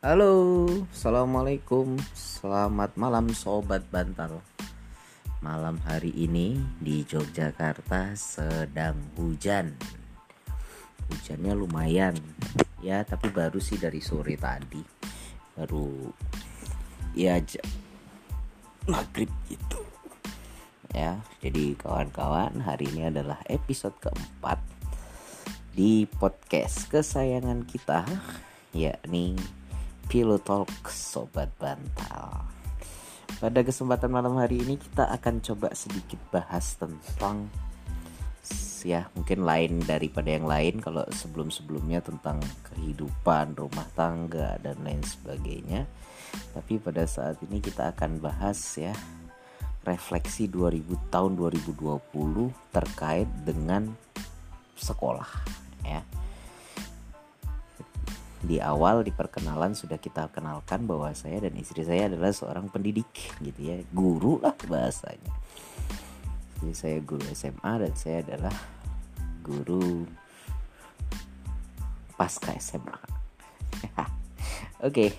Halo, 0.00 0.64
assalamualaikum, 0.96 2.00
selamat 2.16 2.96
malam 2.96 3.36
sobat 3.36 3.84
bantal. 3.92 4.40
Malam 5.44 5.76
hari 5.84 6.08
ini 6.16 6.56
di 6.80 7.04
Yogyakarta 7.04 8.16
sedang 8.16 8.96
hujan. 9.20 9.76
Hujannya 11.04 11.52
lumayan, 11.52 12.16
ya 12.80 13.04
tapi 13.04 13.28
baru 13.28 13.60
sih 13.60 13.76
dari 13.76 14.00
sore 14.00 14.40
tadi, 14.40 14.80
baru 15.52 16.08
ya 17.12 17.36
maghrib 18.88 19.28
gitu. 19.52 19.84
Ya, 20.96 21.20
jadi 21.44 21.76
kawan-kawan 21.76 22.56
hari 22.64 22.88
ini 22.88 23.12
adalah 23.12 23.44
episode 23.52 24.00
keempat 24.00 24.64
di 25.76 26.08
podcast 26.08 26.88
kesayangan 26.88 27.68
kita 27.68 28.08
yakni 28.72 29.36
Pillow 30.10 30.42
Talk 30.42 30.90
Sobat 30.90 31.54
Bantal. 31.54 32.42
Pada 33.38 33.62
kesempatan 33.62 34.10
malam 34.10 34.34
hari 34.42 34.58
ini 34.58 34.74
kita 34.74 35.06
akan 35.06 35.38
coba 35.38 35.70
sedikit 35.70 36.18
bahas 36.34 36.74
tentang 36.74 37.46
ya 38.82 39.06
mungkin 39.14 39.46
lain 39.46 39.78
daripada 39.86 40.34
yang 40.34 40.50
lain 40.50 40.82
kalau 40.82 41.06
sebelum-sebelumnya 41.14 42.02
tentang 42.02 42.42
kehidupan 42.74 43.54
rumah 43.54 43.86
tangga 43.94 44.58
dan 44.58 44.82
lain 44.82 44.98
sebagainya. 45.06 45.86
Tapi 46.58 46.82
pada 46.82 47.06
saat 47.06 47.38
ini 47.46 47.62
kita 47.62 47.94
akan 47.94 48.18
bahas 48.18 48.58
ya 48.74 48.90
refleksi 49.86 50.50
2000 50.50 50.90
tahun 51.14 51.38
2020 51.38 52.50
terkait 52.74 53.30
dengan 53.46 53.94
sekolah 54.74 55.30
ya 55.86 56.02
di 58.40 58.56
awal 58.56 59.04
di 59.04 59.12
perkenalan 59.12 59.76
sudah 59.76 60.00
kita 60.00 60.32
kenalkan 60.32 60.88
bahwa 60.88 61.12
saya 61.12 61.44
dan 61.44 61.52
istri 61.60 61.84
saya 61.84 62.08
adalah 62.08 62.32
seorang 62.32 62.72
pendidik 62.72 63.08
gitu 63.44 63.60
ya. 63.60 63.76
Guru 63.92 64.40
lah 64.40 64.56
bahasanya. 64.64 65.32
Jadi 66.60 66.72
saya 66.76 66.98
guru 67.00 67.24
SMA 67.32 67.72
dan 67.80 67.92
saya 67.96 68.20
adalah 68.24 68.52
guru 69.40 70.04
pasca 72.20 72.52
SMA 72.60 73.00
oke. 74.84 74.92
Okay. 74.92 75.10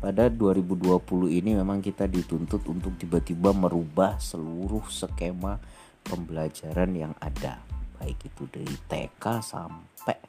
pada 0.00 0.28
2020 0.28 1.00
ini 1.32 1.56
memang 1.56 1.80
kita 1.80 2.04
dituntut 2.04 2.64
untuk 2.68 2.96
tiba-tiba 3.00 3.52
merubah 3.56 4.20
seluruh 4.20 4.84
skema 4.88 5.60
pembelajaran 6.04 6.92
yang 6.92 7.12
ada. 7.20 7.60
Baik 8.00 8.32
itu 8.32 8.48
dari 8.48 8.76
TK 8.88 9.24
sampai 9.44 10.19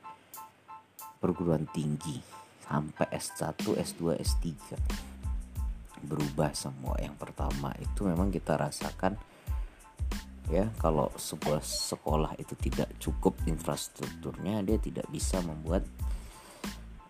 perguruan 1.22 1.70
tinggi 1.70 2.18
sampai 2.66 3.06
S1, 3.14 3.78
S2, 3.78 4.18
S3 4.18 4.46
berubah 6.02 6.50
semua. 6.58 6.98
Yang 6.98 7.16
pertama 7.22 7.70
itu 7.78 8.10
memang 8.10 8.34
kita 8.34 8.58
rasakan 8.58 9.14
ya 10.50 10.68
kalau 10.82 11.08
sebuah 11.16 11.62
sekolah 11.64 12.36
itu 12.42 12.58
tidak 12.60 12.92
cukup 13.00 13.38
infrastrukturnya 13.48 14.60
dia 14.66 14.76
tidak 14.82 15.08
bisa 15.08 15.40
membuat 15.46 15.88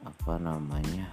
apa 0.05 0.37
namanya 0.37 1.09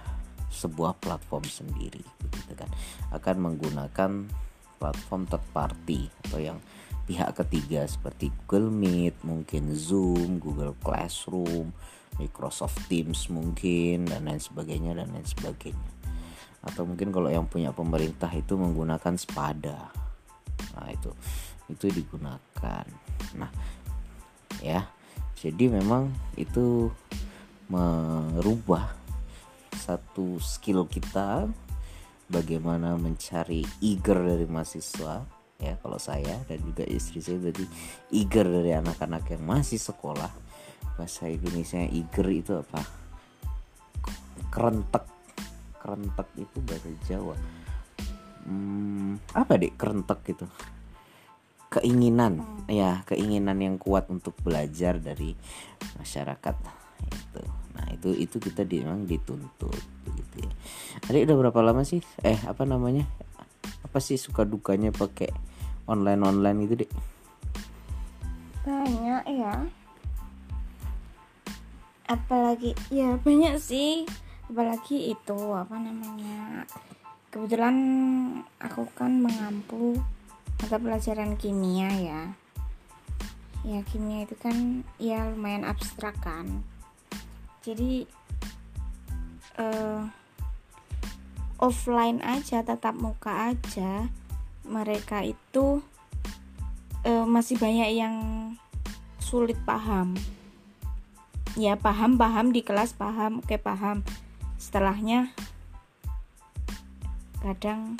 sebuah 0.53 1.01
platform 1.01 1.45
sendiri 1.49 2.05
begitu 2.21 2.53
kan 2.53 2.69
akan 3.17 3.35
menggunakan 3.49 4.11
platform 4.77 5.25
third 5.25 5.45
party 5.49 6.05
atau 6.27 6.37
yang 6.37 6.57
pihak 7.09 7.33
ketiga 7.41 7.89
seperti 7.89 8.29
Google 8.45 8.69
Meet, 8.69 9.25
mungkin 9.25 9.73
Zoom, 9.73 10.37
Google 10.37 10.77
Classroom, 10.77 11.73
Microsoft 12.21 12.85
Teams 12.85 13.25
mungkin 13.33 14.05
dan 14.05 14.29
lain 14.29 14.37
sebagainya 14.37 14.93
dan 14.93 15.09
lain 15.09 15.25
sebagainya. 15.25 15.89
Atau 16.61 16.85
mungkin 16.85 17.09
kalau 17.09 17.33
yang 17.33 17.49
punya 17.49 17.73
pemerintah 17.73 18.29
itu 18.29 18.53
menggunakan 18.53 19.17
sepada 19.17 19.89
nah 20.75 20.91
itu 20.91 21.11
itu 21.71 21.89
digunakan. 21.89 22.85
Nah 23.35 23.51
ya 24.61 24.85
jadi 25.39 25.71
memang 25.71 26.11
itu 26.35 26.91
merubah 27.71 28.91
satu 29.73 30.37
skill 30.37 30.85
kita 30.85 31.47
bagaimana 32.27 32.99
mencari 32.99 33.63
eager 33.81 34.19
dari 34.19 34.45
mahasiswa 34.45 35.38
ya 35.59 35.75
kalau 35.83 35.99
saya 35.99 36.39
dan 36.47 36.59
juga 36.63 36.87
istri 36.87 37.19
saya 37.19 37.35
berarti 37.35 37.67
eager 38.15 38.47
dari 38.47 38.71
anak-anak 38.71 39.27
yang 39.35 39.43
masih 39.43 39.77
sekolah. 39.77 40.31
Bahasa 40.95 41.27
Indonesia 41.27 41.83
eager 41.83 42.27
itu 42.31 42.51
apa? 42.55 42.81
Kerentek. 44.47 45.05
Kerentek 45.79 46.29
itu 46.39 46.57
bahasa 46.63 46.89
Jawa. 47.07 47.35
Hmm, 48.47 49.19
apa 49.35 49.59
deh 49.59 49.75
kerentek 49.75 50.23
itu 50.31 50.47
keinginan. 51.69 52.41
Hmm. 52.41 52.65
ya 52.65 53.05
keinginan 53.05 53.59
yang 53.61 53.75
kuat 53.77 54.07
untuk 54.07 54.33
belajar 54.41 54.97
dari 54.97 55.35
masyarakat. 55.99 56.55
Itu. 57.03 57.41
Nah 57.75 57.87
itu 57.93 58.09
itu 58.15 58.35
kita 58.39 58.63
memang 58.63 59.05
dituntut 59.05 59.83
gitu 60.07 60.35
ya. 60.39 60.51
Adik 61.11 61.29
udah 61.29 61.35
berapa 61.47 61.59
lama 61.61 61.83
sih? 61.83 61.99
Eh 62.23 62.39
apa 62.47 62.63
namanya? 62.63 63.03
Apa 63.83 63.99
sih 63.99 64.19
suka 64.19 64.43
dukanya 64.43 64.91
pakai 64.91 65.48
online 65.89 66.21
online 66.21 66.59
itu 66.69 66.85
deh 66.85 66.91
banyak 68.69 69.23
ya. 69.41 69.55
Apalagi 72.05 72.77
ya 72.93 73.17
banyak 73.17 73.57
sih. 73.57 74.05
Apalagi 74.49 75.13
itu 75.13 75.39
apa 75.53 75.77
namanya 75.77 76.65
kebetulan 77.29 77.77
aku 78.57 78.89
kan 78.97 79.21
mengampu 79.21 79.97
mata 80.61 80.77
pelajaran 80.77 81.37
kimia 81.37 81.89
ya. 81.97 82.21
Ya 83.65 83.79
kimia 83.85 84.25
itu 84.25 84.37
kan 84.37 84.85
ya 85.01 85.29
lumayan 85.29 85.65
abstrak 85.65 86.17
kan. 86.21 86.65
Jadi 87.65 88.09
uh, 89.61 90.09
offline 91.59 92.23
aja 92.23 92.63
tatap 92.63 92.95
muka 92.97 93.53
aja 93.53 94.07
mereka 94.69 95.25
itu 95.25 95.81
uh, 97.03 97.25
masih 97.25 97.57
banyak 97.57 97.89
yang 97.97 98.15
sulit 99.17 99.57
paham. 99.65 100.13
Ya 101.57 101.75
paham 101.75 102.15
paham 102.15 102.53
di 102.53 102.61
kelas 102.61 102.93
paham 102.93 103.41
oke 103.41 103.57
paham. 103.57 104.05
Setelahnya 104.61 105.33
kadang 107.41 107.97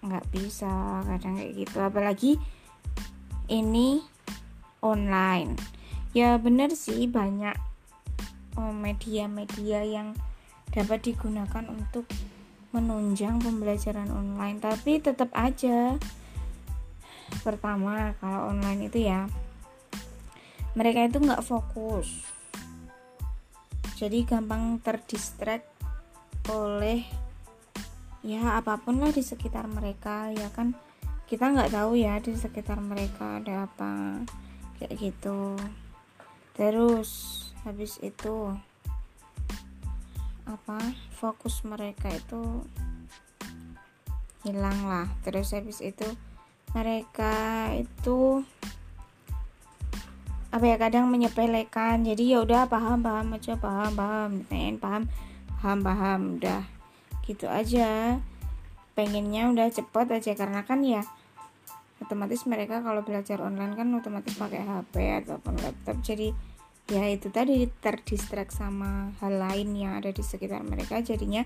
nggak 0.00 0.24
bisa 0.32 1.04
kadang 1.04 1.36
kayak 1.36 1.52
gitu. 1.54 1.76
Apalagi 1.84 2.32
ini 3.52 4.00
online. 4.80 5.54
Ya 6.16 6.40
bener 6.40 6.72
sih 6.72 7.04
banyak 7.04 7.54
oh, 8.56 8.72
media-media 8.72 9.84
yang 9.84 10.16
dapat 10.72 11.12
digunakan 11.12 11.64
untuk 11.68 12.08
menunjang 12.76 13.40
pembelajaran 13.40 14.12
online 14.12 14.60
tapi 14.60 15.00
tetap 15.00 15.32
aja. 15.32 15.96
Pertama 17.40 18.12
kalau 18.20 18.52
online 18.52 18.92
itu 18.92 19.08
ya 19.08 19.24
mereka 20.76 21.08
itu 21.08 21.16
nggak 21.16 21.40
fokus. 21.40 22.28
Jadi 23.96 24.28
gampang 24.28 24.76
terdistract 24.84 25.64
oleh 26.52 27.08
ya 28.20 28.60
apa 28.60 28.76
pun 28.76 29.00
lah 29.00 29.08
di 29.08 29.24
sekitar 29.24 29.64
mereka 29.72 30.28
ya 30.36 30.52
kan? 30.52 30.76
Kita 31.24 31.48
nggak 31.48 31.72
tahu 31.72 31.96
ya 31.96 32.20
di 32.20 32.36
sekitar 32.36 32.76
mereka 32.84 33.40
ada 33.40 33.64
apa 33.64 34.20
kayak 34.76 35.00
gitu. 35.00 35.56
Terus 36.52 37.40
habis 37.64 37.96
itu 38.04 38.52
apa 40.46 40.78
fokus 41.10 41.66
mereka 41.66 42.06
itu 42.08 42.62
hilang 44.46 44.86
lah. 44.86 45.10
Terus 45.26 45.50
habis 45.50 45.82
itu 45.82 46.06
mereka 46.70 47.74
itu 47.74 48.46
apa 50.54 50.64
ya 50.64 50.76
kadang 50.78 51.10
menyepelekan. 51.10 52.06
Jadi 52.06 52.32
ya 52.32 52.46
udah 52.46 52.70
paham 52.70 53.02
paham 53.02 53.34
aja 53.34 53.58
paham 53.58 53.92
paham. 53.98 54.30
Pengen 54.46 54.78
paham 54.78 55.02
paham 55.58 55.78
paham. 55.82 56.20
Udah 56.38 56.62
gitu 57.26 57.50
aja. 57.50 58.22
Pengennya 58.94 59.50
udah 59.52 59.68
cepet 59.68 60.06
aja 60.08 60.32
karena 60.38 60.64
kan 60.64 60.80
ya 60.80 61.04
otomatis 61.96 62.44
mereka 62.44 62.84
kalau 62.84 63.00
belajar 63.00 63.40
online 63.40 63.72
kan 63.72 63.88
otomatis 63.92 64.36
pakai 64.38 64.62
HP 64.62 64.94
ataupun 65.26 65.58
laptop. 65.60 65.98
Jadi 66.06 66.55
ya 66.86 67.02
itu 67.10 67.28
tadi 67.34 67.66
terdistrak 67.82 68.54
sama 68.54 69.10
hal 69.18 69.42
lain 69.42 69.74
yang 69.74 69.98
ada 69.98 70.14
di 70.14 70.22
sekitar 70.22 70.62
mereka. 70.62 71.02
Jadinya 71.02 71.42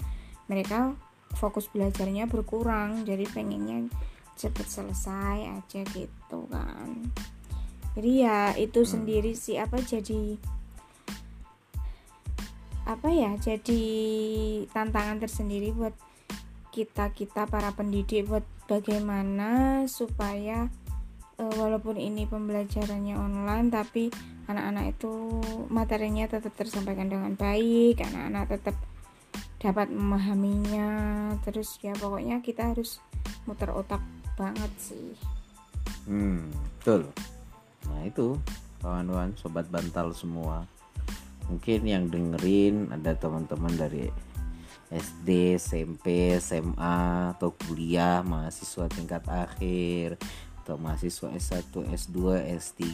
mereka 0.46 0.92
fokus 1.36 1.68
belajarnya 1.72 2.28
berkurang. 2.28 3.08
Jadi 3.08 3.24
pengennya 3.28 3.88
cepet 4.36 4.66
selesai 4.68 5.60
aja 5.60 5.80
gitu 5.96 6.40
kan. 6.52 7.08
Jadi 7.96 8.10
ya 8.22 8.52
itu 8.56 8.84
hmm. 8.84 8.90
sendiri 8.90 9.32
sih. 9.32 9.56
Apa 9.56 9.80
jadi 9.80 10.36
apa 12.88 13.06
ya 13.06 13.38
jadi 13.38 13.84
tantangan 14.74 15.22
tersendiri 15.22 15.70
buat 15.70 15.94
kita 16.74 17.14
kita 17.14 17.46
para 17.46 17.70
pendidik 17.70 18.26
buat 18.26 18.42
bagaimana 18.66 19.84
supaya 19.86 20.66
walaupun 21.56 21.96
ini 21.96 22.28
pembelajarannya 22.28 23.16
online 23.16 23.68
tapi 23.72 24.12
anak-anak 24.50 24.98
itu 24.98 25.12
materinya 25.70 26.26
tetap 26.26 26.52
tersampaikan 26.58 27.06
dengan 27.06 27.38
baik 27.38 28.02
anak-anak 28.02 28.58
tetap 28.58 28.76
dapat 29.60 29.92
memahaminya. 29.92 30.90
Terus 31.44 31.76
ya 31.84 31.92
pokoknya 31.94 32.40
kita 32.40 32.72
harus 32.72 32.98
muter 33.44 33.68
otak 33.70 34.00
banget 34.34 34.72
sih. 34.80 35.12
Hmm 36.08 36.48
betul. 36.80 37.12
Nah 37.92 38.00
itu 38.08 38.40
kawan-kawan 38.80 39.36
sobat 39.36 39.68
bantal 39.68 40.16
semua. 40.16 40.64
Mungkin 41.52 41.84
yang 41.84 42.08
dengerin 42.08 42.88
ada 42.94 43.12
teman-teman 43.12 43.74
dari 43.76 44.08
SD, 44.90 45.54
SMP, 45.54 46.34
SMA 46.42 47.30
atau 47.36 47.54
kuliah 47.54 48.26
mahasiswa 48.26 48.90
tingkat 48.90 49.22
akhir 49.30 50.18
atau 50.70 50.78
mahasiswa 50.78 51.34
S1, 51.34 51.74
S2, 51.90 52.46
S3 52.54 52.86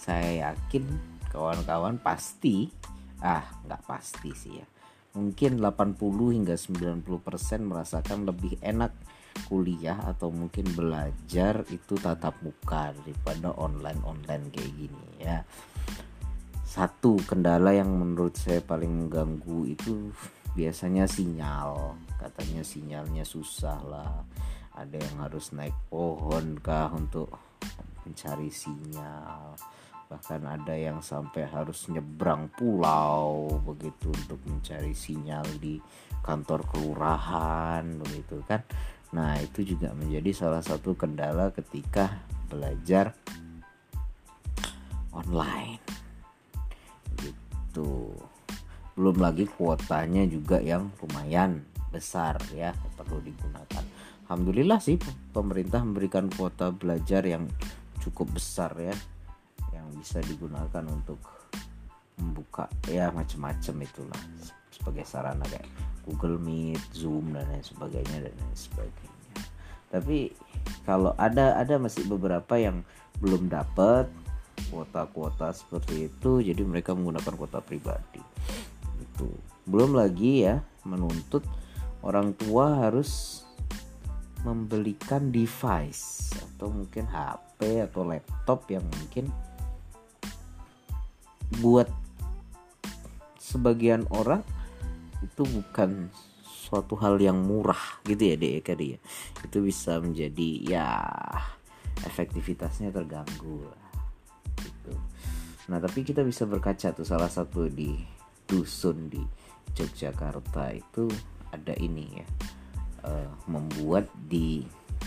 saya 0.00 0.48
yakin 0.48 0.88
kawan-kawan 1.28 2.00
pasti 2.00 2.72
ah 3.20 3.44
nggak 3.68 3.84
pasti 3.84 4.32
sih 4.32 4.56
ya. 4.56 4.64
Mungkin 5.12 5.60
80 5.60 6.00
hingga 6.32 6.56
90% 6.56 7.04
merasakan 7.68 8.24
lebih 8.24 8.56
enak 8.64 8.96
kuliah 9.44 10.00
atau 10.08 10.32
mungkin 10.32 10.72
belajar 10.72 11.68
itu 11.68 12.00
tatap 12.00 12.40
muka 12.40 12.96
daripada 12.96 13.52
online 13.60 14.00
online 14.00 14.48
kayak 14.48 14.72
gini 14.72 15.08
ya. 15.20 15.44
Satu 16.64 17.20
kendala 17.28 17.76
yang 17.76 17.92
menurut 17.92 18.40
saya 18.40 18.64
paling 18.64 19.04
mengganggu 19.04 19.68
itu 19.68 20.08
biasanya 20.56 21.04
sinyal. 21.04 21.92
Katanya 22.16 22.64
sinyalnya 22.64 23.28
susah 23.28 23.78
lah 23.84 24.24
ada 24.80 24.96
yang 24.96 25.16
harus 25.20 25.52
naik 25.52 25.76
pohon 25.92 26.56
kah 26.64 26.88
untuk 26.96 27.28
mencari 28.08 28.48
sinyal? 28.48 29.52
Bahkan 30.08 30.40
ada 30.48 30.72
yang 30.72 31.04
sampai 31.04 31.44
harus 31.44 31.86
nyebrang 31.92 32.48
pulau 32.56 33.60
begitu 33.60 34.08
untuk 34.08 34.40
mencari 34.48 34.96
sinyal 34.96 35.44
di 35.60 35.76
kantor 36.24 36.64
kelurahan 36.72 37.84
begitu 38.00 38.40
kan? 38.48 38.64
Nah 39.12 39.36
itu 39.36 39.76
juga 39.76 39.92
menjadi 39.92 40.32
salah 40.32 40.64
satu 40.64 40.96
kendala 40.96 41.52
ketika 41.52 42.16
belajar 42.48 43.12
online. 45.12 45.84
Gitu. 47.20 48.16
Belum 48.96 49.16
lagi 49.20 49.44
kuotanya 49.44 50.24
juga 50.24 50.56
yang 50.58 50.88
lumayan 51.04 51.68
besar 51.90 52.38
ya 52.54 52.70
perlu 52.94 53.18
digunakan 53.18 53.89
Alhamdulillah 54.30 54.78
sih 54.78 54.94
pemerintah 55.34 55.82
memberikan 55.82 56.30
kuota 56.30 56.70
belajar 56.70 57.26
yang 57.26 57.50
cukup 57.98 58.38
besar 58.38 58.70
ya 58.78 58.94
yang 59.74 59.90
bisa 59.98 60.22
digunakan 60.22 60.86
untuk 60.86 61.18
membuka 62.14 62.70
ya 62.86 63.10
macam-macam 63.10 63.74
itulah 63.82 64.22
sebagai 64.70 65.02
sarana 65.02 65.42
kayak 65.50 65.66
Google 66.06 66.38
Meet, 66.38 66.78
Zoom 66.94 67.34
dan 67.34 67.50
lain 67.50 67.66
sebagainya 67.66 68.30
dan 68.30 68.34
lain 68.38 68.54
sebagainya. 68.54 69.34
Tapi 69.90 70.30
kalau 70.86 71.10
ada 71.18 71.58
ada 71.58 71.82
masih 71.82 72.06
beberapa 72.06 72.54
yang 72.54 72.86
belum 73.18 73.50
dapat 73.50 74.06
kuota-kuota 74.70 75.50
seperti 75.50 76.06
itu 76.06 76.38
jadi 76.38 76.62
mereka 76.62 76.94
menggunakan 76.94 77.34
kuota 77.34 77.58
pribadi 77.58 78.22
itu 79.02 79.26
belum 79.66 79.98
lagi 79.98 80.46
ya 80.46 80.62
menuntut 80.86 81.42
orang 82.06 82.32
tua 82.38 82.86
harus 82.86 83.42
membelikan 84.40 85.28
device 85.28 86.32
atau 86.36 86.72
mungkin 86.72 87.04
HP 87.08 87.84
atau 87.84 88.02
laptop 88.08 88.64
yang 88.72 88.84
mungkin 88.84 89.28
buat 91.60 91.90
sebagian 93.36 94.06
orang 94.14 94.40
itu 95.20 95.42
bukan 95.44 96.08
suatu 96.46 96.94
hal 96.96 97.18
yang 97.18 97.42
murah 97.42 98.00
gitu 98.06 98.30
ya 98.30 98.36
dek 98.38 98.72
ya 98.78 98.98
itu 99.42 99.58
bisa 99.58 99.98
menjadi 99.98 100.50
ya 100.64 100.88
efektivitasnya 102.06 102.94
terganggu 102.94 103.66
gitu. 104.56 104.94
Nah 105.68 105.82
tapi 105.82 106.06
kita 106.06 106.22
bisa 106.24 106.46
berkaca 106.46 106.94
tuh 106.94 107.04
salah 107.04 107.28
satu 107.28 107.66
di 107.66 107.98
dusun 108.46 109.10
di 109.10 109.20
Yogyakarta 109.74 110.74
itu 110.74 111.10
ada 111.50 111.74
ini 111.78 112.06
ya 112.22 112.26
uh, 113.04 113.30
membuat 113.48 114.08
di 114.28 114.64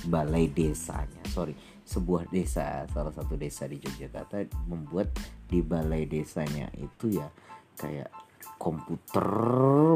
balai 0.09 0.49
desanya. 0.49 1.21
Sorry 1.29 1.55
sebuah 1.83 2.31
desa 2.31 2.87
salah 2.89 3.11
satu 3.11 3.35
desa 3.35 3.67
di 3.67 3.75
Yogyakarta 3.75 4.47
membuat 4.71 5.11
di 5.51 5.59
balai 5.59 6.07
desanya 6.07 6.71
itu 6.79 7.19
ya 7.19 7.27
kayak 7.75 8.07
komputer 8.55 9.27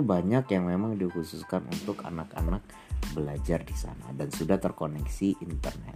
banyak 0.04 0.44
yang 0.52 0.68
memang 0.68 1.00
dikhususkan 1.00 1.64
untuk 1.72 2.04
anak-anak 2.04 2.60
belajar 3.16 3.64
di 3.64 3.76
sana 3.76 4.12
dan 4.12 4.28
sudah 4.28 4.60
terkoneksi 4.60 5.40
internet. 5.40 5.96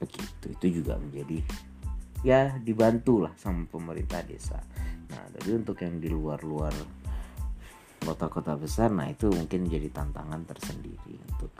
Begitu 0.00 0.46
itu 0.56 0.66
juga 0.80 0.96
menjadi 0.96 1.44
ya 2.24 2.56
dibantu 2.56 3.28
lah 3.28 3.34
sama 3.36 3.68
pemerintah 3.68 4.24
desa. 4.24 4.56
Nah 5.12 5.22
jadi 5.36 5.60
untuk 5.60 5.76
yang 5.84 6.00
di 6.00 6.08
luar-luar 6.08 6.72
kota-kota 8.02 8.58
besar 8.58 8.90
nah 8.90 9.08
itu 9.08 9.30
mungkin 9.30 9.70
jadi 9.70 9.88
tantangan 9.94 10.42
tersendiri 10.44 11.16
untuk 11.32 11.52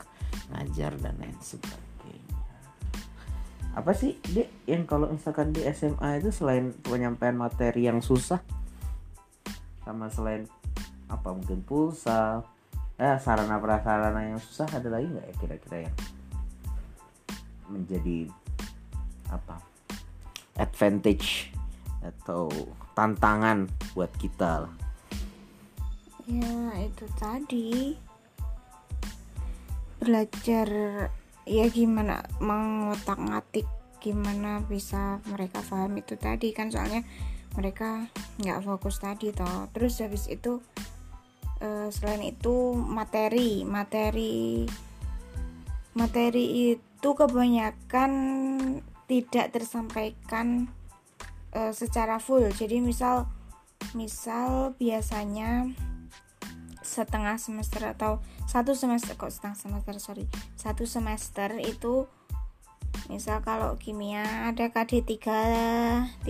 ngajar 0.50 0.92
dan 0.98 1.14
lain 1.22 1.38
sebagainya 1.38 2.38
apa 3.72 3.92
sih 3.96 4.20
dek 4.34 4.68
yang 4.68 4.84
kalau 4.84 5.08
misalkan 5.08 5.54
di 5.54 5.64
SMA 5.72 6.20
itu 6.20 6.28
selain 6.28 6.76
penyampaian 6.84 7.38
materi 7.38 7.88
yang 7.88 8.04
susah 8.04 8.42
sama 9.82 10.12
selain 10.12 10.44
apa 11.08 11.32
mungkin 11.32 11.64
pulsa 11.64 12.44
eh 13.00 13.16
sarana 13.16 13.56
prasarana 13.56 14.20
yang 14.28 14.38
susah 14.38 14.68
ada 14.68 14.92
lagi 14.92 15.08
nggak 15.08 15.26
ya 15.26 15.34
kira-kira 15.40 15.76
yang 15.88 15.96
menjadi 17.72 18.28
apa 19.32 19.56
advantage 20.60 21.48
atau 22.02 22.50
tantangan 22.92 23.70
buat 23.96 24.10
kita 24.20 24.68
lah. 24.68 24.74
Ya 26.26 26.78
itu 26.78 27.06
tadi. 27.18 27.98
Belajar 30.02 30.68
ya 31.42 31.66
gimana 31.70 32.22
mengotak 32.38 33.18
ngatik 33.18 33.66
gimana 34.02 34.62
bisa 34.66 35.18
mereka 35.30 35.62
paham 35.66 35.98
itu 35.98 36.14
tadi. 36.18 36.54
Kan 36.54 36.70
soalnya 36.70 37.02
mereka 37.58 38.06
nggak 38.38 38.62
fokus 38.62 39.02
tadi 39.02 39.34
toh. 39.34 39.66
Terus 39.74 39.98
habis 40.02 40.30
itu 40.30 40.62
eh, 41.62 41.90
selain 41.90 42.22
itu 42.22 42.74
materi 42.74 43.66
materi 43.66 44.66
materi 45.92 46.72
itu 46.72 47.08
kebanyakan 47.12 48.12
tidak 49.12 49.52
tersampaikan 49.52 50.72
uh, 51.52 51.72
secara 51.72 52.16
full. 52.16 52.48
Jadi 52.48 52.80
misal 52.80 53.28
misal 53.92 54.72
biasanya 54.80 55.68
setengah 56.92 57.40
semester 57.40 57.80
atau 57.96 58.20
satu 58.44 58.76
semester 58.76 59.16
kok 59.16 59.32
setengah 59.32 59.56
semester 59.56 59.96
sorry. 59.96 60.28
Satu 60.60 60.84
semester 60.84 61.56
itu 61.56 62.04
misal 63.08 63.40
kalau 63.40 63.80
kimia 63.80 64.52
ada 64.52 64.68
KD 64.68 65.00
3.1 65.08 66.28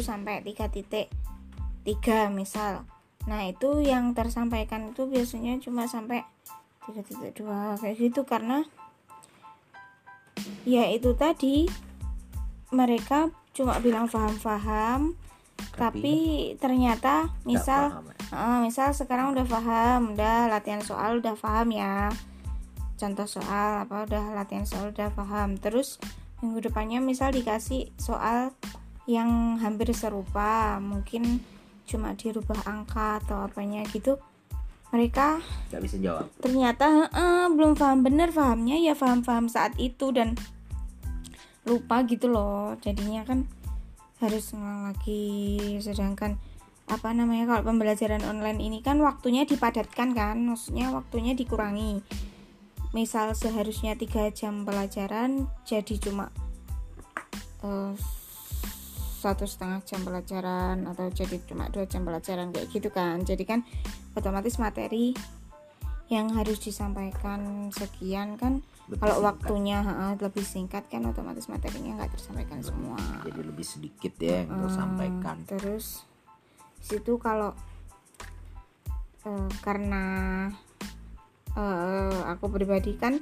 sampai 0.00 0.40
3.3 0.40 2.32
misal. 2.32 2.88
Nah 3.28 3.44
itu 3.44 3.84
yang 3.84 4.16
tersampaikan 4.16 4.96
itu 4.96 5.04
biasanya 5.04 5.60
cuma 5.60 5.84
sampai 5.84 6.24
3.2 6.88 7.36
kayak 7.84 7.96
gitu. 8.00 8.24
Karena 8.24 8.64
ya 10.64 10.88
itu 10.88 11.12
tadi 11.12 11.68
mereka 12.72 13.28
cuma 13.52 13.76
bilang 13.82 14.08
paham-paham 14.08 15.12
tapi, 15.76 15.76
tapi 15.76 16.16
ternyata 16.56 17.28
misal 17.44 17.92
paham, 17.92 18.08
ya? 18.08 18.19
Uh, 18.34 18.58
misal 18.62 18.90
sekarang 18.94 19.34
udah 19.34 19.46
paham 19.46 20.14
udah 20.14 20.50
latihan 20.50 20.82
soal 20.82 21.18
udah 21.18 21.34
paham 21.38 21.74
ya. 21.74 22.10
Contoh 22.98 23.24
soal 23.24 23.86
apa 23.86 24.04
udah 24.06 24.34
latihan 24.36 24.66
soal 24.66 24.90
udah 24.92 25.10
paham. 25.14 25.56
Terus 25.56 26.00
minggu 26.40 26.70
depannya 26.70 26.98
misal 26.98 27.30
dikasih 27.30 27.92
soal 28.00 28.54
yang 29.08 29.58
hampir 29.58 29.90
serupa 29.92 30.78
mungkin 30.78 31.42
cuma 31.88 32.14
dirubah 32.14 32.62
angka 32.70 33.18
atau 33.24 33.42
apanya 33.42 33.82
gitu 33.90 34.14
mereka 34.90 35.42
nggak 35.70 35.82
bisa 35.82 35.96
jawab. 36.02 36.26
ternyata 36.42 37.10
uh, 37.10 37.46
belum 37.50 37.78
paham. 37.78 38.02
Bener 38.02 38.34
pahamnya 38.34 38.78
ya 38.78 38.98
paham-paham 38.98 39.46
saat 39.46 39.78
itu 39.78 40.10
dan 40.10 40.34
lupa 41.62 42.02
gitu 42.06 42.26
loh. 42.26 42.74
Jadinya 42.82 43.22
kan 43.22 43.46
harus 44.18 44.52
ngulang 44.52 44.92
lagi 44.92 45.78
sedangkan 45.80 46.36
apa 46.90 47.14
namanya 47.14 47.46
kalau 47.46 47.70
pembelajaran 47.70 48.26
online 48.26 48.58
ini 48.58 48.78
kan 48.82 48.98
waktunya 48.98 49.46
dipadatkan 49.46 50.10
kan 50.10 50.36
maksudnya 50.42 50.90
waktunya 50.90 51.38
dikurangi. 51.38 52.02
Misal 52.90 53.38
seharusnya 53.38 53.94
tiga 53.94 54.26
jam 54.34 54.66
pelajaran 54.66 55.46
jadi 55.62 55.94
cuma 56.02 56.34
uh, 57.62 57.94
satu 59.22 59.46
setengah 59.46 59.86
jam 59.86 60.02
pelajaran 60.02 60.90
atau 60.90 61.06
jadi 61.14 61.38
cuma 61.46 61.70
dua 61.70 61.86
jam 61.86 62.02
pelajaran 62.02 62.50
kayak 62.50 62.66
gitu 62.74 62.90
kan. 62.90 63.22
Jadi 63.22 63.46
kan 63.46 63.62
otomatis 64.18 64.58
materi 64.58 65.14
yang 66.10 66.34
harus 66.34 66.58
disampaikan 66.58 67.70
sekian 67.70 68.34
kan 68.34 68.66
lebih 68.90 68.98
kalau 68.98 69.22
singkat. 69.22 69.30
waktunya 69.30 69.78
uh, 69.86 70.14
lebih 70.18 70.42
singkat 70.42 70.82
kan 70.90 71.06
otomatis 71.06 71.46
materinya 71.46 72.02
nggak 72.02 72.18
tersampaikan 72.18 72.58
lebih, 72.58 72.66
semua. 72.66 72.98
jadi 73.22 73.40
lebih 73.46 73.62
sedikit 73.62 74.12
ya 74.18 74.42
yang 74.42 74.66
uh, 74.66 74.74
sampaikan 74.74 75.38
terus 75.46 76.02
situ 76.80 77.20
kalau 77.20 77.52
uh, 79.24 79.50
karena 79.60 80.04
uh, 81.54 82.26
aku 82.32 82.50
pribadi 82.50 82.96
kan 82.96 83.20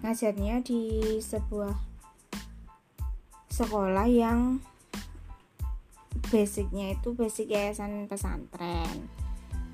ngajarnya 0.00 0.64
di 0.64 1.18
sebuah 1.20 1.76
sekolah 3.50 4.08
yang 4.08 4.64
basicnya 6.32 6.96
itu 6.96 7.12
basic 7.12 7.52
yayasan 7.52 8.06
pesantren. 8.06 9.10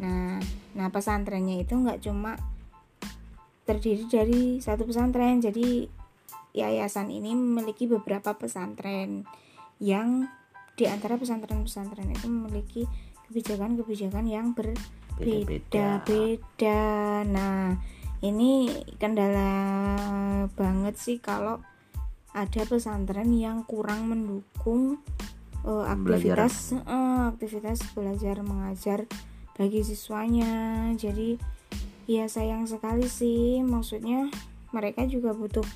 Nah 0.03 0.43
nah 0.75 0.89
pesantrennya 0.91 1.63
itu 1.63 1.77
nggak 1.77 2.03
cuma 2.03 2.35
terdiri 3.67 4.07
dari 4.07 4.43
satu 4.63 4.87
pesantren 4.87 5.43
jadi 5.43 5.91
yayasan 6.57 7.13
ini 7.13 7.37
memiliki 7.37 7.85
beberapa 7.85 8.33
pesantren 8.33 9.29
yang 9.77 10.31
di 10.77 10.89
antara 10.89 11.21
pesantren-pesantren 11.21 12.09
itu 12.13 12.29
memiliki 12.29 12.83
kebijakan-kebijakan 13.29 14.27
yang 14.27 14.57
berbeda-beda. 14.57 16.01
Nah, 17.27 17.77
ini 18.23 18.71
kendala 18.97 19.51
banget 20.55 20.95
sih 20.97 21.19
kalau 21.21 21.61
ada 22.37 22.63
pesantren 22.69 23.33
yang 23.33 23.65
kurang 23.65 24.13
mendukung 24.13 25.01
uh, 25.65 25.89
aktivitas 25.89 26.77
uh, 26.85 27.33
aktivitas 27.33 27.81
belajar 27.97 28.45
mengajar 28.45 29.09
bagi 29.57 29.81
siswanya. 29.81 30.93
Jadi 30.95 31.41
ya 32.07 32.31
sayang 32.31 32.71
sekali 32.71 33.11
sih 33.11 33.67
maksudnya 33.67 34.31
mereka 34.71 35.09
juga 35.09 35.35
butuh 35.35 35.67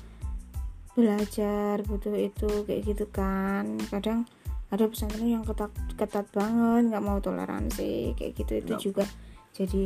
belajar 0.91 1.83
butuh 1.87 2.15
itu 2.15 2.67
kayak 2.67 2.83
gitu 2.83 3.05
kan 3.11 3.79
kadang 3.87 4.27
ada 4.71 4.83
pesantren 4.87 5.27
yang 5.27 5.43
ketat 5.43 5.71
ketat 5.99 6.25
banget 6.31 6.95
nggak 6.95 7.03
mau 7.03 7.19
toleransi 7.19 8.15
kayak 8.15 8.31
gitu 8.39 8.53
itu 8.63 8.73
gak, 8.73 8.81
juga 8.81 9.03
jadi 9.51 9.83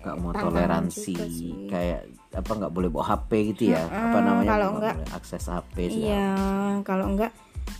nggak 0.00 0.16
mau 0.16 0.32
toleransi 0.32 1.16
kayak 1.68 2.08
apa 2.32 2.50
nggak 2.56 2.72
boleh 2.72 2.88
bawa 2.88 3.04
HP 3.14 3.30
gitu 3.54 3.76
ya? 3.76 3.84
Hmm, 3.84 4.10
apa 4.10 4.18
namanya? 4.24 4.48
kalau 4.48 4.68
enggak 4.80 4.94
boleh 4.96 5.12
akses 5.12 5.44
HP 5.46 5.76
iya 5.92 6.32
kalau 6.82 7.06
enggak 7.12 7.32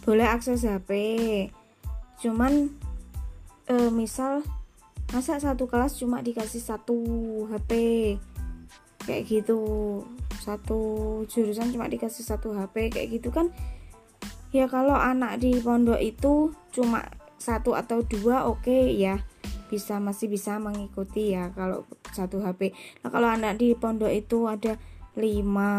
boleh 0.04 0.26
akses 0.28 0.60
HP 0.68 0.90
cuman 2.20 2.52
uh, 3.72 3.90
misal 3.90 4.44
masa 5.12 5.36
satu 5.36 5.68
kelas 5.68 6.00
cuma 6.00 6.24
dikasih 6.24 6.60
satu 6.60 6.96
HP 7.52 7.72
kayak 9.04 9.24
gitu. 9.28 9.60
Satu 10.40 10.80
jurusan 11.28 11.72
cuma 11.72 11.88
dikasih 11.88 12.24
satu 12.24 12.52
HP 12.56 12.92
kayak 12.92 13.08
gitu 13.20 13.28
kan 13.32 13.52
ya 14.54 14.70
kalau 14.70 14.94
anak 14.94 15.42
di 15.42 15.58
pondok 15.58 15.98
itu 15.98 16.54
cuma 16.70 17.02
satu 17.34 17.74
atau 17.74 18.06
dua 18.06 18.46
oke 18.46 18.62
okay, 18.62 18.94
ya. 18.94 19.18
Bisa 19.64 19.98
masih 19.98 20.30
bisa 20.30 20.62
mengikuti 20.62 21.34
ya 21.34 21.50
kalau 21.50 21.82
satu 22.14 22.38
HP 22.46 22.70
nah 23.02 23.10
kalau 23.10 23.26
anak 23.26 23.58
di 23.58 23.74
pondok 23.74 24.14
itu 24.14 24.46
ada 24.46 24.78
lima 25.18 25.74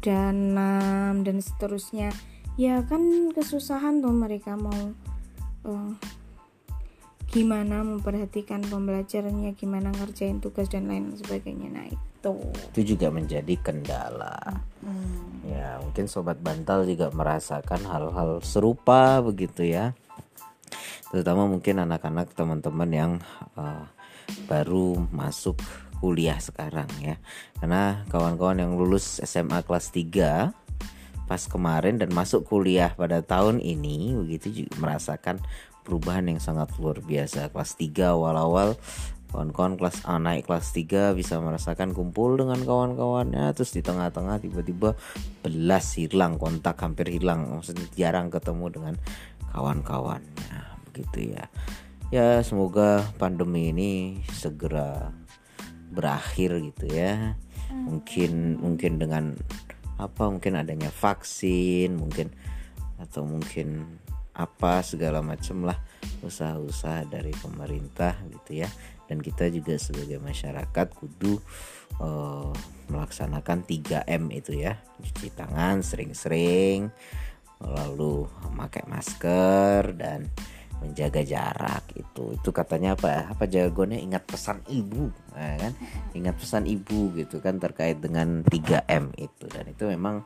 dan 0.00 0.56
enam 0.56 1.24
dan 1.24 1.40
seterusnya 1.40 2.08
ya 2.56 2.80
kan 2.88 3.32
kesusahan 3.36 4.00
tuh 4.00 4.12
mereka 4.12 4.56
mau 4.56 4.92
uh, 5.68 5.92
gimana 7.28 7.84
memperhatikan 7.84 8.64
pembelajarannya 8.64 9.52
gimana 9.52 9.92
ngerjain 9.92 10.40
tugas 10.40 10.72
dan 10.72 10.88
lain 10.88 11.12
sebagainya. 11.12 11.68
Nah 11.68 11.86
itu. 11.92 12.32
Itu 12.72 12.96
juga 12.96 13.12
menjadi 13.12 13.54
kendala. 13.60 14.64
Hmm. 14.78 15.42
ya 15.42 15.82
mungkin 15.82 16.06
sobat 16.06 16.38
bantal 16.38 16.86
juga 16.86 17.10
merasakan 17.10 17.82
hal-hal 17.84 18.40
serupa 18.40 19.20
begitu 19.20 19.68
ya. 19.68 19.92
Terutama 21.12 21.48
mungkin 21.48 21.84
anak-anak 21.84 22.32
teman-teman 22.32 22.90
yang 22.92 23.12
uh, 23.56 23.84
baru 24.48 24.96
masuk 25.12 25.60
kuliah 26.00 26.40
sekarang 26.40 26.88
ya. 27.00 27.16
Karena 27.60 28.04
kawan-kawan 28.08 28.60
yang 28.60 28.72
lulus 28.76 29.20
SMA 29.24 29.64
kelas 29.64 29.92
3 29.92 30.68
pas 31.28 31.44
kemarin 31.44 32.00
dan 32.00 32.08
masuk 32.08 32.48
kuliah 32.48 32.96
pada 32.96 33.20
tahun 33.20 33.60
ini 33.60 34.16
begitu 34.16 34.64
juga 34.64 34.72
merasakan 34.80 35.36
perubahan 35.88 36.28
yang 36.28 36.36
sangat 36.36 36.68
luar 36.76 37.00
biasa. 37.00 37.48
Kelas 37.48 37.72
3 37.80 38.12
awal-awal 38.12 38.76
kawan-kawan 39.32 39.76
kelas 39.76 40.04
A 40.08 40.16
naik 40.20 40.48
kelas 40.48 40.72
3 40.72 41.16
bisa 41.16 41.40
merasakan 41.40 41.92
kumpul 41.96 42.36
dengan 42.36 42.60
kawan-kawannya 42.60 43.52
terus 43.56 43.76
di 43.76 43.84
tengah-tengah 43.84 44.40
tiba-tiba 44.40 44.96
belas 45.40 45.96
hilang 45.96 46.36
kontak 46.36 46.76
hampir 46.84 47.08
hilang. 47.08 47.48
Maksudnya 47.48 47.88
jarang 47.96 48.28
ketemu 48.28 48.68
dengan 48.68 48.94
kawan-kawannya. 49.56 50.52
Begitu 50.92 51.32
ya. 51.32 51.48
Ya 52.12 52.40
semoga 52.44 53.04
pandemi 53.16 53.72
ini 53.72 53.90
segera 54.32 55.12
berakhir 55.92 56.60
gitu 56.60 56.88
ya. 56.88 57.36
Mungkin 57.72 58.60
mungkin 58.60 59.00
dengan 59.00 59.36
apa? 60.00 60.28
Mungkin 60.28 60.56
adanya 60.56 60.88
vaksin 60.88 61.96
mungkin 62.00 62.32
atau 62.98 63.28
mungkin 63.28 64.00
apa 64.38 64.86
segala 64.86 65.18
macam 65.18 65.66
lah 65.66 65.76
usaha-usaha 66.22 67.10
dari 67.10 67.34
pemerintah 67.34 68.14
gitu 68.30 68.62
ya. 68.62 68.70
Dan 69.10 69.18
kita 69.24 69.50
juga 69.50 69.74
sebagai 69.80 70.20
masyarakat 70.22 70.86
kudu 70.94 71.40
uh, 71.98 72.54
melaksanakan 72.86 73.66
3M 73.66 74.30
itu 74.30 74.62
ya. 74.62 74.78
Cuci 75.02 75.34
tangan 75.34 75.82
sering-sering 75.82 76.94
lalu 77.58 78.30
memakai 78.46 78.86
masker 78.86 79.98
dan 79.98 80.30
menjaga 80.78 81.26
jarak 81.26 81.82
itu. 81.98 82.38
Itu 82.38 82.54
katanya 82.54 82.94
apa 82.94 83.34
apa 83.34 83.50
jagonya 83.50 83.98
ingat 83.98 84.22
pesan 84.28 84.62
ibu 84.70 85.10
nah, 85.34 85.58
kan? 85.58 85.72
Ingat 86.14 86.38
pesan 86.38 86.64
ibu 86.70 87.10
gitu 87.18 87.42
kan 87.42 87.58
terkait 87.58 87.98
dengan 87.98 88.46
3M 88.46 89.18
itu. 89.18 89.44
Dan 89.50 89.66
itu 89.72 89.90
memang 89.90 90.22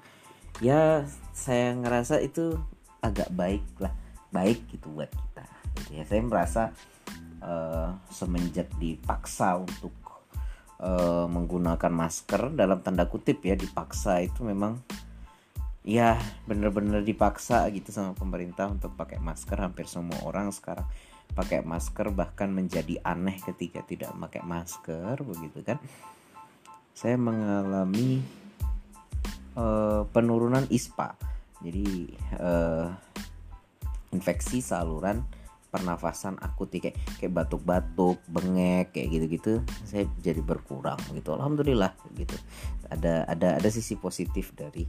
ya 0.60 1.06
saya 1.32 1.72
ngerasa 1.72 2.20
itu 2.20 2.60
agak 3.02 3.28
baik 3.34 3.66
lah 3.82 3.92
baik 4.32 4.64
gitu 4.72 4.88
buat 4.94 5.10
kita. 5.12 5.44
Gitu 5.76 5.90
ya 6.00 6.04
saya 6.08 6.22
merasa 6.24 6.62
uh, 7.44 7.92
semenjak 8.08 8.70
dipaksa 8.80 9.60
untuk 9.60 9.92
uh, 10.80 11.28
menggunakan 11.28 11.92
masker 11.92 12.54
dalam 12.56 12.80
tanda 12.80 13.04
kutip 13.10 13.44
ya 13.44 13.58
dipaksa 13.58 14.24
itu 14.24 14.40
memang 14.46 14.80
ya 15.82 16.14
bener-bener 16.46 17.02
dipaksa 17.02 17.66
gitu 17.74 17.90
sama 17.90 18.16
pemerintah 18.16 18.70
untuk 18.70 18.96
pakai 18.96 19.20
masker. 19.20 19.58
Hampir 19.58 19.84
semua 19.84 20.16
orang 20.24 20.48
sekarang 20.54 20.86
pakai 21.32 21.60
masker 21.60 22.12
bahkan 22.14 22.48
menjadi 22.48 23.02
aneh 23.04 23.36
ketika 23.42 23.84
tidak 23.84 24.14
pakai 24.16 24.42
masker 24.46 25.20
begitu 25.20 25.60
kan. 25.60 25.76
Saya 26.92 27.16
mengalami 27.16 28.20
uh, 29.56 30.04
penurunan 30.12 30.68
ISPA 30.68 31.31
jadi 31.62 31.86
uh, 32.42 32.86
infeksi 34.12 34.60
saluran 34.60 35.24
pernafasan 35.72 36.36
akut 36.44 36.68
kayak 36.68 37.00
kayak 37.16 37.32
batuk-batuk, 37.32 38.20
bengek 38.28 38.92
kayak 38.92 39.08
gitu-gitu 39.08 39.64
saya 39.88 40.04
jadi 40.20 40.44
berkurang 40.44 41.00
gitu. 41.16 41.32
Alhamdulillah 41.32 41.96
gitu. 42.12 42.36
Ada 42.92 43.24
ada 43.24 43.56
ada 43.56 43.68
sisi 43.72 43.96
positif 43.96 44.52
dari 44.52 44.84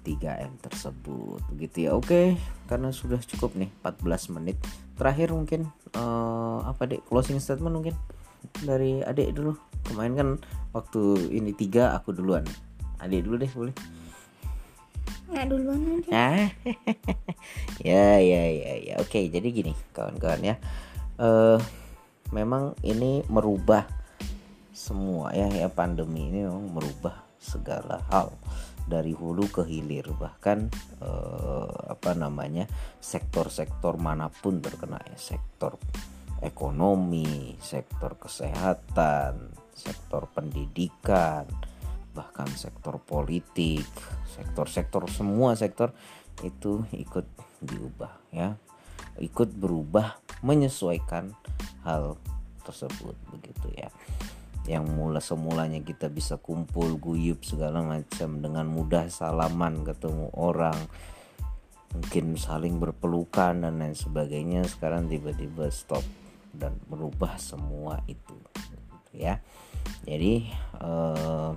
3M 0.00 0.64
tersebut 0.64 1.44
gitu 1.60 1.76
ya. 1.76 1.90
Oke, 1.92 2.40
karena 2.64 2.88
sudah 2.88 3.20
cukup 3.20 3.52
nih 3.52 3.68
14 3.84 4.32
menit. 4.40 4.56
Terakhir 4.96 5.36
mungkin 5.36 5.68
uh, 5.92 6.64
apa 6.64 6.88
deh 6.88 7.04
closing 7.04 7.36
statement 7.36 7.76
mungkin 7.76 7.94
dari 8.64 9.04
adik 9.04 9.36
dulu. 9.36 9.60
Kemarin 9.84 10.14
kan 10.16 10.28
waktu 10.72 11.36
ini 11.36 11.52
tiga 11.52 11.92
aku 11.92 12.16
duluan. 12.16 12.48
Adik 13.04 13.28
dulu 13.28 13.36
deh 13.36 13.52
boleh 13.52 13.76
nggak 15.34 15.48
duluan 15.50 15.80
aja 15.98 16.46
ya 17.90 18.22
ya 18.22 18.42
ya 18.46 18.72
ya. 18.78 18.94
Oke 19.02 19.26
jadi 19.26 19.50
gini 19.50 19.74
kawan-kawan 19.90 20.54
ya. 20.54 20.56
Uh, 21.18 21.58
memang 22.30 22.78
ini 22.86 23.26
merubah 23.26 23.86
semua 24.74 25.30
ya 25.34 25.46
ya 25.50 25.70
pandemi 25.70 26.30
ini 26.30 26.46
memang 26.46 26.70
merubah 26.70 27.26
segala 27.42 28.06
hal. 28.14 28.30
Dari 28.84 29.16
hulu 29.16 29.48
ke 29.48 29.62
hilir 29.64 30.12
bahkan 30.14 30.68
uh, 31.00 31.72
apa 31.88 32.12
namanya 32.12 32.68
sektor-sektor 33.00 33.98
mana 33.98 34.30
pun 34.30 34.62
terkena 34.62 35.00
ya. 35.08 35.18
Sektor 35.18 35.80
ekonomi, 36.44 37.56
sektor 37.64 38.20
kesehatan, 38.20 39.56
sektor 39.72 40.28
pendidikan, 40.30 41.48
bahkan 42.14 42.46
sektor 42.54 43.02
politik, 43.02 43.84
sektor-sektor 44.30 45.10
semua 45.10 45.58
sektor 45.58 45.90
itu 46.46 46.86
ikut 46.94 47.26
diubah 47.60 48.14
ya. 48.30 48.56
Ikut 49.18 49.54
berubah 49.54 50.18
menyesuaikan 50.42 51.34
hal 51.86 52.18
tersebut 52.64 53.14
begitu 53.30 53.68
ya 53.76 53.92
yang 54.64 54.88
mula 54.96 55.20
semulanya 55.20 55.76
kita 55.84 56.08
bisa 56.08 56.40
kumpul 56.40 56.96
guyup 56.96 57.44
segala 57.44 57.84
macam 57.84 58.40
dengan 58.40 58.64
mudah 58.64 59.12
salaman 59.12 59.84
ketemu 59.84 60.32
orang 60.32 60.76
mungkin 61.92 62.34
saling 62.40 62.80
berpelukan 62.80 63.60
dan 63.60 63.76
lain 63.76 63.92
sebagainya 63.92 64.64
sekarang 64.64 65.06
tiba-tiba 65.06 65.68
stop 65.68 66.02
dan 66.56 66.80
merubah 66.88 67.36
semua 67.36 68.00
itu 68.08 68.34
ya 69.12 69.38
jadi 70.08 70.48
eh, 70.80 71.50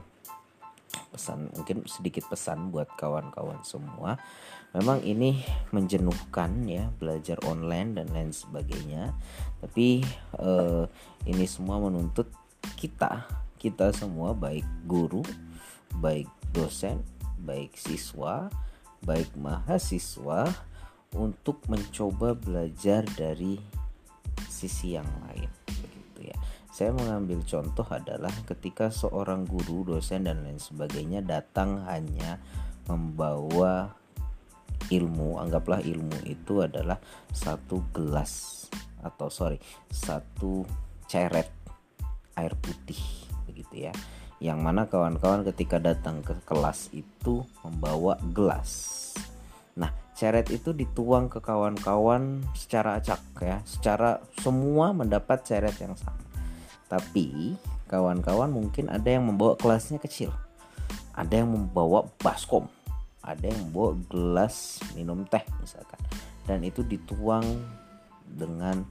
pesan 1.10 1.50
mungkin 1.56 1.88
sedikit 1.88 2.28
pesan 2.28 2.70
buat 2.70 2.88
kawan-kawan 3.00 3.64
semua 3.64 4.20
memang 4.76 5.02
ini 5.02 5.42
menjenuhkan 5.72 6.68
ya 6.68 6.92
belajar 7.00 7.40
online 7.48 7.98
dan 7.98 8.08
lain 8.12 8.32
sebagainya 8.36 9.16
tapi 9.64 10.04
eh, 10.40 10.84
ini 11.26 11.46
semua 11.48 11.80
menuntut 11.80 12.28
kita 12.76 13.26
kita 13.58 13.90
semua 13.96 14.36
baik 14.38 14.66
guru 14.86 15.24
baik 15.98 16.30
dosen 16.54 17.02
baik 17.42 17.74
siswa 17.74 18.52
baik 19.06 19.30
mahasiswa 19.38 20.50
untuk 21.16 21.64
mencoba 21.72 22.36
belajar 22.36 23.06
dari 23.16 23.56
sisi 24.50 24.98
yang 24.98 25.08
lain. 25.30 25.50
Saya 26.78 26.94
mengambil 26.94 27.42
contoh 27.42 27.90
adalah 27.90 28.30
ketika 28.46 28.94
seorang 28.94 29.50
guru, 29.50 29.82
dosen 29.82 30.30
dan 30.30 30.46
lain 30.46 30.62
sebagainya 30.62 31.26
datang 31.26 31.82
hanya 31.90 32.38
membawa 32.86 33.98
ilmu, 34.94 35.42
anggaplah 35.42 35.82
ilmu 35.82 36.30
itu 36.30 36.62
adalah 36.62 37.02
satu 37.34 37.82
gelas 37.90 38.70
atau 39.02 39.26
sorry, 39.26 39.58
satu 39.90 40.70
ceret 41.10 41.50
air 42.38 42.54
putih 42.62 43.02
begitu 43.50 43.90
ya 43.90 43.94
yang 44.38 44.62
mana 44.62 44.86
kawan-kawan 44.86 45.42
ketika 45.50 45.82
datang 45.82 46.22
ke 46.22 46.38
kelas 46.46 46.94
itu 46.94 47.42
membawa 47.66 48.22
gelas. 48.38 48.94
Nah, 49.82 49.90
ceret 50.14 50.54
itu 50.54 50.78
dituang 50.78 51.26
ke 51.26 51.42
kawan-kawan 51.42 52.46
secara 52.54 53.02
acak 53.02 53.26
ya, 53.42 53.66
secara 53.66 54.22
semua 54.46 54.94
mendapat 54.94 55.42
ceret 55.42 55.74
yang 55.82 55.98
sama. 55.98 56.27
Tapi 56.88 57.56
kawan-kawan 57.92 58.52
mungkin 58.52 58.88
ada 58.88 59.08
yang 59.08 59.28
membawa 59.28 59.60
gelasnya 59.60 60.00
kecil, 60.00 60.32
ada 61.16 61.34
yang 61.44 61.52
membawa 61.52 62.08
baskom, 62.20 62.68
ada 63.24 63.44
yang 63.48 63.70
membawa 63.70 63.96
gelas 64.08 64.80
minum 64.96 65.28
teh 65.28 65.44
misalkan, 65.60 66.00
dan 66.48 66.64
itu 66.64 66.84
dituang 66.84 67.44
dengan 68.24 68.88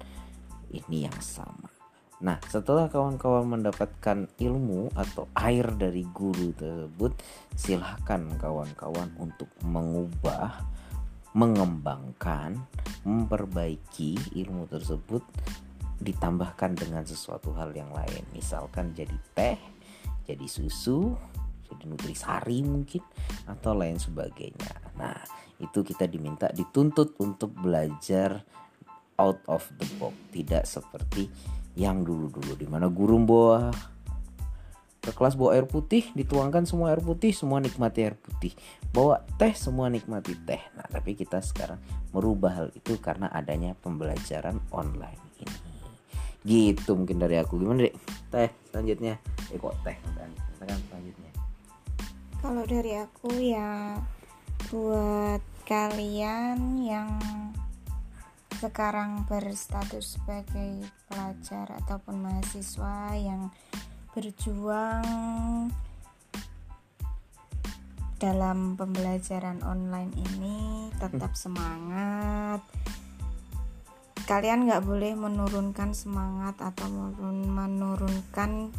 ini 0.72 1.08
yang 1.08 1.18
sama. 1.20 1.72
Nah, 2.16 2.40
setelah 2.48 2.88
kawan-kawan 2.88 3.44
mendapatkan 3.44 4.24
ilmu 4.40 4.88
atau 4.96 5.28
air 5.36 5.68
dari 5.76 6.00
guru 6.16 6.48
tersebut, 6.56 7.12
silahkan 7.52 8.24
kawan-kawan 8.40 9.12
untuk 9.20 9.52
mengubah, 9.60 10.64
mengembangkan, 11.36 12.56
memperbaiki 13.04 14.16
ilmu 14.32 14.64
tersebut, 14.64 15.20
ditambahkan 16.00 16.76
dengan 16.76 17.04
sesuatu 17.04 17.52
hal 17.56 17.72
yang 17.72 17.90
lain. 17.92 18.24
Misalkan 18.32 18.92
jadi 18.92 19.16
teh, 19.32 19.58
jadi 20.28 20.46
susu, 20.46 21.16
jadi 21.66 21.84
nutrisari 21.88 22.60
mungkin, 22.64 23.02
atau 23.48 23.72
lain 23.72 23.96
sebagainya. 23.96 24.96
Nah, 25.00 25.16
itu 25.56 25.80
kita 25.80 26.04
diminta 26.04 26.52
dituntut 26.52 27.16
untuk 27.20 27.56
belajar 27.56 28.44
out 29.16 29.40
of 29.48 29.64
the 29.80 29.88
box, 29.96 30.12
tidak 30.32 30.68
seperti 30.68 31.32
yang 31.76 32.04
dulu-dulu 32.04 32.56
di 32.56 32.68
mana 32.68 32.88
guru 32.88 33.20
bawa 33.20 33.72
ke 35.06 35.14
kelas 35.14 35.38
bawa 35.38 35.54
air 35.54 35.70
putih 35.70 36.10
dituangkan 36.18 36.66
semua 36.66 36.90
air 36.90 36.98
putih 36.98 37.30
semua 37.30 37.62
nikmati 37.62 38.02
air 38.02 38.18
putih 38.18 38.50
bawa 38.90 39.22
teh 39.38 39.54
semua 39.54 39.86
nikmati 39.86 40.34
teh 40.34 40.58
nah 40.74 40.82
tapi 40.90 41.14
kita 41.14 41.38
sekarang 41.38 41.78
merubah 42.10 42.58
hal 42.58 42.68
itu 42.74 42.98
karena 42.98 43.30
adanya 43.30 43.78
pembelajaran 43.78 44.58
online 44.74 45.25
gitu 46.46 46.94
mungkin 46.94 47.18
dari 47.18 47.36
aku. 47.42 47.58
Gimana 47.58 47.90
dek? 47.90 47.94
Teh 48.30 48.50
selanjutnya. 48.70 49.18
Eh 49.50 49.58
kok 49.58 49.74
teh? 49.82 49.96
Kan 50.62 50.80
selanjutnya. 50.90 51.30
Kalau 52.40 52.62
dari 52.62 52.92
aku 52.94 53.30
ya 53.38 53.98
buat 54.70 55.42
kalian 55.66 56.78
yang 56.86 57.10
sekarang 58.56 59.28
berstatus 59.28 60.16
sebagai 60.16 60.86
pelajar 61.10 61.68
ataupun 61.84 62.24
mahasiswa 62.24 63.12
yang 63.18 63.52
berjuang 64.16 65.68
dalam 68.16 68.80
pembelajaran 68.80 69.60
online 69.60 70.08
ini 70.16 70.88
tetap 70.96 71.36
hmm. 71.36 71.42
semangat 71.46 72.60
kalian 74.26 74.66
nggak 74.66 74.82
boleh 74.82 75.14
menurunkan 75.14 75.94
semangat 75.94 76.58
atau 76.58 76.90
menurunkan 77.46 78.74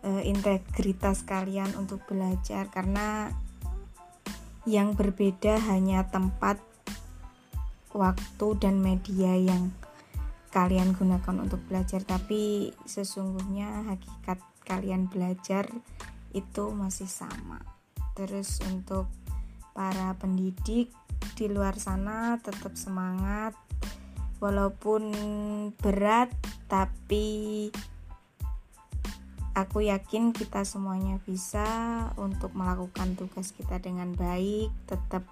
uh, 0.00 0.22
integritas 0.24 1.22
kalian 1.28 1.76
untuk 1.76 2.00
belajar. 2.08 2.72
Karena 2.72 3.28
yang 4.64 4.96
berbeda 4.96 5.60
hanya 5.68 6.08
tempat 6.08 6.56
waktu 7.92 8.46
dan 8.56 8.80
media 8.80 9.36
yang 9.36 9.68
kalian 10.48 10.96
gunakan 10.96 11.44
untuk 11.44 11.60
belajar. 11.68 12.00
Tapi 12.00 12.72
sesungguhnya 12.88 13.92
hakikat 13.92 14.40
kalian 14.64 15.12
belajar 15.12 15.68
itu 16.32 16.72
masih 16.72 17.12
sama. 17.12 17.60
Terus 18.16 18.60
untuk 18.72 19.08
para 19.76 20.16
pendidik 20.16 20.92
di 21.36 21.48
luar 21.48 21.80
sana 21.80 22.36
tetap 22.40 22.76
semangat 22.76 23.56
walaupun 24.42 25.14
berat 25.78 26.34
tapi 26.66 27.70
aku 29.54 29.86
yakin 29.86 30.34
kita 30.34 30.66
semuanya 30.66 31.22
bisa 31.22 31.62
untuk 32.18 32.50
melakukan 32.58 33.14
tugas 33.14 33.54
kita 33.54 33.78
dengan 33.78 34.10
baik 34.18 34.74
tetap 34.90 35.22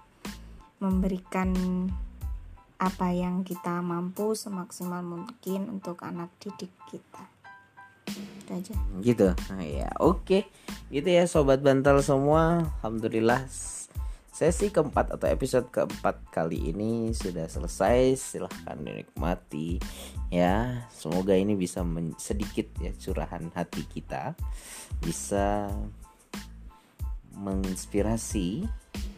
memberikan 0.79 1.51
apa 2.81 3.13
yang 3.13 3.43
kita 3.43 3.83
mampu 3.83 4.33
semaksimal 4.39 5.03
mungkin 5.05 5.69
untuk 5.69 6.01
anak 6.01 6.33
didik 6.41 6.73
kita. 6.89 7.29
Itu 8.09 8.51
aja. 8.57 8.75
Gitu. 9.05 9.29
Nah, 9.53 9.65
ya 9.67 9.91
oke. 10.01 10.25
Okay. 10.25 10.43
gitu 10.89 11.13
ya 11.13 11.29
sobat 11.29 11.61
bantal 11.61 12.01
semua. 12.01 12.65
Alhamdulillah 12.81 13.45
sesi 14.41 14.73
keempat 14.73 15.13
atau 15.13 15.29
episode 15.29 15.69
keempat 15.69 16.33
kali 16.33 16.73
ini 16.73 17.13
sudah 17.13 17.45
selesai 17.45 18.17
silahkan 18.17 18.81
dinikmati 18.81 19.77
ya. 20.33 20.89
Semoga 20.89 21.37
ini 21.37 21.53
bisa 21.53 21.85
sedikit 22.17 22.73
ya 22.81 22.89
curahan 22.97 23.53
hati 23.53 23.85
kita 23.85 24.33
bisa 25.05 25.69
menginspirasi 27.37 28.65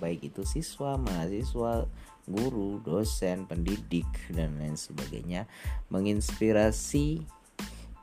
baik 0.02 0.34
itu 0.34 0.42
siswa 0.42 0.98
mahasiswa 0.98 1.86
guru, 2.26 2.82
dosen, 2.82 3.46
pendidik 3.46 4.10
dan 4.26 4.58
lain 4.58 4.74
sebagainya 4.74 5.46
menginspirasi 5.86 7.22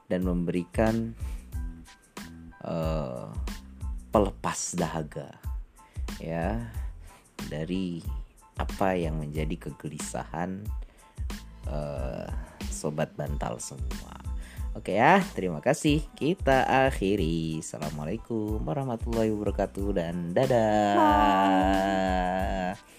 dan 0.08 0.24
memberikan 0.24 1.12
uh, 2.64 3.28
pelepas 4.08 4.80
dahaga 4.80 5.36
ya 6.24 6.79
dari 7.47 8.04
apa 8.60 8.99
yang 8.99 9.23
menjadi 9.23 9.71
kegelisahan 9.71 10.67
uh, 11.71 12.28
sobat 12.67 13.15
bantal 13.15 13.56
semua. 13.63 14.19
Oke 14.78 14.99
ya, 15.02 15.23
terima 15.34 15.63
kasih. 15.63 16.06
Kita 16.13 16.67
akhiri. 16.88 17.63
Assalamualaikum 17.63 18.62
warahmatullahi 18.62 19.34
wabarakatuh 19.34 19.88
dan 19.95 20.36
dadah. 20.36 20.95
Bye. 22.75 22.99